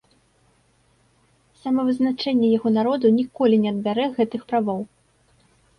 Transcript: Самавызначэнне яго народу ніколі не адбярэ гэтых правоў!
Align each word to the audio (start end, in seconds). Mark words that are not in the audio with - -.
Самавызначэнне 1.61 2.47
яго 2.57 2.69
народу 2.79 3.15
ніколі 3.19 3.55
не 3.67 3.71
адбярэ 3.75 4.05
гэтых 4.19 4.41
правоў! 4.53 4.79